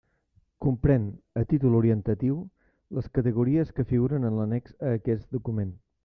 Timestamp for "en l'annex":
4.31-4.73